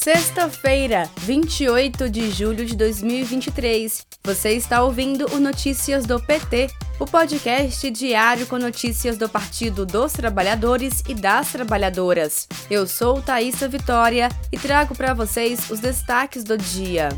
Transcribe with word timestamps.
Sexta-feira, 0.00 1.10
28 1.22 2.08
de 2.08 2.30
julho 2.30 2.64
de 2.64 2.76
2023. 2.76 4.06
Você 4.22 4.52
está 4.52 4.80
ouvindo 4.84 5.26
o 5.34 5.40
Notícias 5.40 6.06
do 6.06 6.20
PT, 6.20 6.68
o 7.00 7.04
podcast 7.04 7.90
diário 7.90 8.46
com 8.46 8.58
notícias 8.58 9.18
do 9.18 9.28
Partido 9.28 9.84
dos 9.84 10.12
Trabalhadores 10.12 11.02
e 11.08 11.14
das 11.14 11.50
Trabalhadoras. 11.50 12.46
Eu 12.70 12.86
sou 12.86 13.20
Thaisa 13.20 13.66
Vitória 13.66 14.28
e 14.52 14.56
trago 14.56 14.94
para 14.94 15.12
vocês 15.14 15.68
os 15.68 15.80
destaques 15.80 16.44
do 16.44 16.56
dia. 16.56 17.08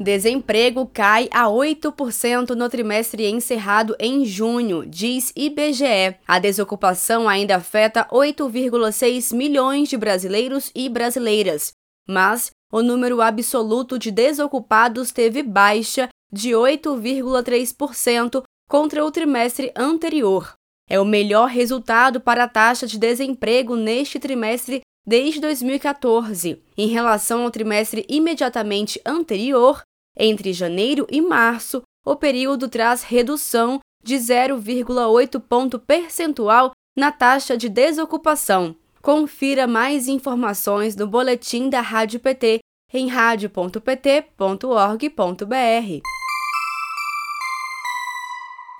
Desemprego 0.00 0.90
cai 0.92 1.28
a 1.30 1.44
8% 1.46 2.50
no 2.50 2.68
trimestre 2.68 3.26
encerrado 3.26 3.94
em 4.00 4.24
junho, 4.24 4.84
diz 4.84 5.32
IBGE. 5.36 6.16
A 6.26 6.38
desocupação 6.38 7.28
ainda 7.28 7.56
afeta 7.56 8.08
8,6 8.10 9.34
milhões 9.34 9.88
de 9.88 9.96
brasileiros 9.96 10.72
e 10.74 10.88
brasileiras, 10.88 11.72
mas 12.08 12.50
o 12.72 12.82
número 12.82 13.20
absoluto 13.20 13.98
de 13.98 14.10
desocupados 14.10 15.12
teve 15.12 15.42
baixa 15.42 16.08
de 16.32 16.50
8,3% 16.50 18.42
contra 18.68 19.04
o 19.04 19.10
trimestre 19.10 19.70
anterior. 19.76 20.54
É 20.88 20.98
o 20.98 21.04
melhor 21.04 21.48
resultado 21.48 22.20
para 22.20 22.44
a 22.44 22.48
taxa 22.48 22.86
de 22.86 22.98
desemprego 22.98 23.76
neste 23.76 24.18
trimestre 24.18 24.81
desde 25.06 25.40
2014. 25.40 26.62
Em 26.76 26.88
relação 26.88 27.42
ao 27.42 27.50
trimestre 27.50 28.04
imediatamente 28.08 29.00
anterior, 29.04 29.82
entre 30.16 30.52
janeiro 30.52 31.06
e 31.10 31.20
março, 31.20 31.82
o 32.04 32.16
período 32.16 32.68
traz 32.68 33.02
redução 33.02 33.80
de 34.02 34.16
0,8 34.16 35.40
ponto 35.40 35.78
percentual 35.78 36.72
na 36.96 37.12
taxa 37.12 37.56
de 37.56 37.68
desocupação. 37.68 38.76
Confira 39.00 39.66
mais 39.66 40.08
informações 40.08 40.94
no 40.94 41.06
boletim 41.06 41.68
da 41.68 41.80
Rádio 41.80 42.20
PT 42.20 42.60
em 42.92 43.08
radio.pt.org.br. 43.08 46.02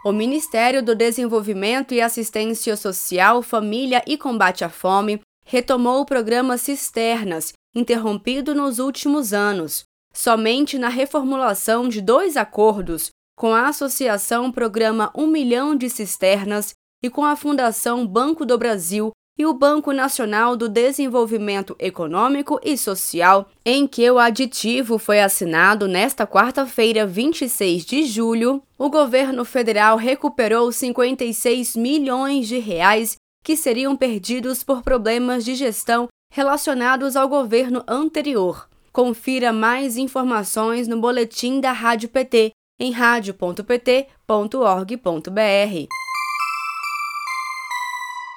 O 0.04 0.12
Ministério 0.12 0.82
do 0.82 0.96
Desenvolvimento 0.96 1.94
e 1.94 2.00
Assistência 2.00 2.76
Social, 2.76 3.40
Família 3.40 4.02
e 4.06 4.18
Combate 4.18 4.64
à 4.64 4.68
Fome 4.68 5.20
retomou 5.52 6.00
o 6.00 6.06
programa 6.06 6.56
Cisternas, 6.56 7.52
interrompido 7.74 8.54
nos 8.54 8.78
últimos 8.78 9.34
anos. 9.34 9.84
Somente 10.10 10.78
na 10.78 10.88
reformulação 10.88 11.90
de 11.90 12.00
dois 12.00 12.38
acordos 12.38 13.10
com 13.38 13.52
a 13.52 13.68
Associação 13.68 14.50
Programa 14.50 15.12
1 15.14 15.26
Milhão 15.26 15.76
de 15.76 15.90
Cisternas 15.90 16.72
e 17.04 17.10
com 17.10 17.22
a 17.22 17.36
Fundação 17.36 18.06
Banco 18.06 18.46
do 18.46 18.56
Brasil 18.56 19.10
e 19.38 19.44
o 19.44 19.52
Banco 19.52 19.92
Nacional 19.92 20.56
do 20.56 20.70
Desenvolvimento 20.70 21.76
Econômico 21.78 22.58
e 22.64 22.74
Social, 22.78 23.46
em 23.62 23.86
que 23.86 24.10
o 24.10 24.18
aditivo 24.18 24.96
foi 24.96 25.20
assinado 25.20 25.86
nesta 25.86 26.26
quarta-feira, 26.26 27.06
26 27.06 27.84
de 27.84 28.04
julho, 28.04 28.62
o 28.78 28.88
governo 28.88 29.44
federal 29.44 29.98
recuperou 29.98 30.72
56 30.72 31.76
milhões 31.76 32.48
de 32.48 32.58
reais 32.58 33.16
que 33.42 33.56
seriam 33.56 33.96
perdidos 33.96 34.62
por 34.62 34.82
problemas 34.82 35.44
de 35.44 35.54
gestão 35.54 36.08
relacionados 36.32 37.16
ao 37.16 37.28
governo 37.28 37.82
anterior. 37.86 38.68
Confira 38.92 39.52
mais 39.52 39.96
informações 39.96 40.86
no 40.86 41.00
boletim 41.00 41.60
da 41.60 41.72
Rádio 41.72 42.08
PT 42.08 42.52
em 42.78 42.90
radio.pt.org.br. 42.90 45.86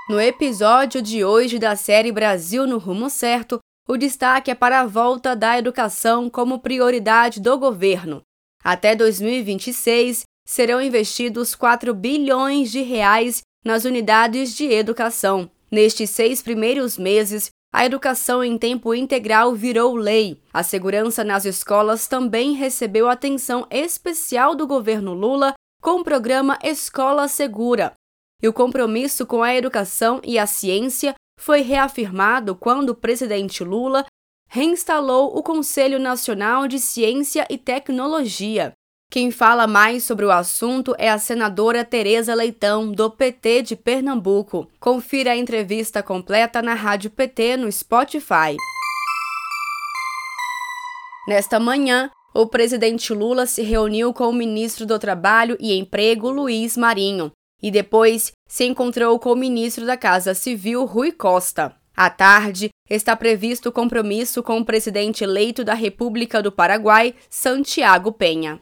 No 0.08 0.22
episódio 0.22 1.02
de 1.02 1.25
hoje 1.25 1.58
da 1.58 1.75
série 1.75 2.12
Brasil 2.12 2.67
no 2.67 2.78
Rumo 2.78 3.09
Certo, 3.09 3.59
o 3.88 3.97
destaque 3.97 4.52
é 4.52 4.56
para 4.56 4.81
a 4.81 4.86
volta 4.86 5.36
da 5.36 5.58
educação 5.58 6.30
como 6.30 6.59
prioridade 6.59 7.40
do 7.40 7.58
governo. 7.58 8.22
Até 8.63 8.96
2026, 8.96 10.24
serão 10.46 10.81
investidos 10.81 11.56
4 11.56 11.94
bilhões 11.94 12.72
de 12.72 12.81
reais 12.81 13.41
nas 13.66 13.84
unidades 13.84 14.56
de 14.56 14.72
educação. 14.72 15.50
Nestes 15.72 16.12
seis 16.12 16.42
primeiros 16.42 16.98
meses, 16.98 17.50
a 17.74 17.86
educação 17.86 18.42
em 18.42 18.58
tempo 18.58 18.94
integral 18.94 19.53
virou 19.53 19.96
lei. 19.96 20.40
A 20.53 20.64
segurança 20.64 21.24
nas 21.24 21.44
escolas 21.44 22.08
também 22.08 22.53
recebeu 22.53 23.09
atenção 23.09 23.68
especial 23.70 24.56
do 24.56 24.66
governo 24.66 25.14
Lula 25.14 25.53
com 25.81 26.00
o 26.00 26.03
programa 26.03 26.58
Escola 26.64 27.28
Segura. 27.28 27.92
E 28.42 28.48
o 28.48 28.53
compromisso 28.53 29.26
com 29.26 29.44
a 29.44 29.53
educação 29.53 30.22
e 30.24 30.40
a 30.40 30.46
ciência 30.46 31.16
foi 31.38 31.62
reafirmado 31.62 32.56
quando 32.56 32.92
o 32.92 32.96
presidente 32.96 33.64
Lula 33.64 34.06
reinstalou 34.47 35.38
o 35.38 35.44
Conselho 35.44 36.00
Nacional 36.00 36.68
de 36.68 36.80
Ciência 36.80 37.46
e 37.50 37.58
Tecnologia. 37.58 38.72
Quem 39.09 39.31
fala 39.31 39.66
mais 39.66 40.03
sobre 40.03 40.25
o 40.25 40.31
assunto 40.31 40.93
é 40.97 41.09
a 41.09 41.17
senadora 41.17 41.85
Tereza 41.85 42.33
Leitão, 42.33 42.91
do 42.91 43.09
PT 43.09 43.61
de 43.61 43.75
Pernambuco. 43.75 44.67
Confira 44.79 45.31
a 45.31 45.38
entrevista 45.38 46.03
completa 46.03 46.61
na 46.61 46.73
Rádio 46.73 47.09
PT 47.09 47.57
no 47.57 47.71
Spotify. 47.71 48.57
Nesta 51.27 51.59
manhã, 51.59 52.11
o 52.33 52.45
presidente 52.45 53.13
Lula 53.13 53.45
se 53.45 53.61
reuniu 53.61 54.13
com 54.13 54.27
o 54.29 54.33
ministro 54.33 54.85
do 54.85 54.99
Trabalho 54.99 55.55
e 55.59 55.73
Emprego, 55.73 56.29
Luiz 56.29 56.75
Marinho, 56.75 57.31
e 57.63 57.72
depois 57.72 58.33
se 58.47 58.66
encontrou 58.66 59.17
com 59.17 59.31
o 59.31 59.35
ministro 59.35 59.85
da 59.85 59.95
Casa 59.95 60.33
Civil, 60.33 60.83
Rui 60.85 61.13
Costa. 61.13 61.73
À 61.95 62.09
tarde, 62.09 62.69
está 62.89 63.16
previsto 63.16 63.72
compromisso 63.72 64.43
com 64.43 64.59
o 64.59 64.66
presidente 64.66 65.23
eleito 65.23 65.63
da 65.63 65.73
República 65.73 66.43
do 66.43 66.51
Paraguai, 66.51 67.16
Santiago 67.29 68.11
Penha. 68.11 68.59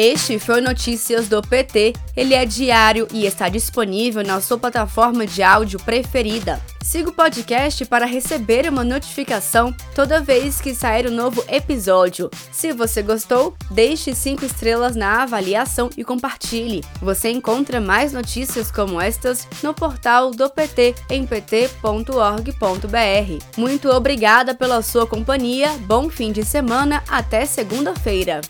Este 0.00 0.38
foi 0.38 0.60
Notícias 0.60 1.26
do 1.26 1.42
PT. 1.42 1.92
Ele 2.16 2.32
é 2.32 2.44
diário 2.44 3.08
e 3.12 3.26
está 3.26 3.48
disponível 3.48 4.22
na 4.22 4.40
sua 4.40 4.56
plataforma 4.56 5.26
de 5.26 5.42
áudio 5.42 5.80
preferida. 5.80 6.62
Siga 6.80 7.10
o 7.10 7.12
podcast 7.12 7.84
para 7.84 8.06
receber 8.06 8.68
uma 8.68 8.84
notificação 8.84 9.74
toda 9.96 10.20
vez 10.20 10.60
que 10.60 10.72
sair 10.72 11.08
um 11.08 11.10
novo 11.10 11.44
episódio. 11.48 12.30
Se 12.52 12.72
você 12.72 13.02
gostou, 13.02 13.56
deixe 13.72 14.14
5 14.14 14.44
estrelas 14.44 14.94
na 14.94 15.24
avaliação 15.24 15.90
e 15.96 16.04
compartilhe. 16.04 16.84
Você 17.02 17.30
encontra 17.30 17.80
mais 17.80 18.12
notícias 18.12 18.70
como 18.70 19.00
estas 19.00 19.48
no 19.64 19.74
portal 19.74 20.30
do 20.30 20.48
PT 20.48 20.94
em 21.10 21.26
pt.org.br. 21.26 22.54
Muito 23.56 23.90
obrigada 23.90 24.54
pela 24.54 24.80
sua 24.80 25.08
companhia, 25.08 25.70
bom 25.88 26.08
fim 26.08 26.30
de 26.30 26.44
semana, 26.44 27.02
até 27.08 27.44
segunda-feira. 27.44 28.40